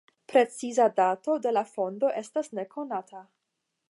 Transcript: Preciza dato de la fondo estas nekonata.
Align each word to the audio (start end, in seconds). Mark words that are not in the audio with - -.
Preciza 0.31 0.87
dato 0.99 1.35
de 1.43 1.51
la 1.57 1.63
fondo 1.75 2.11
estas 2.23 2.51
nekonata. 2.61 3.25